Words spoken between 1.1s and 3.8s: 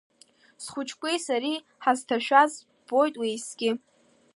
сареи ҳазҭашәаз ббоит уеизгьы…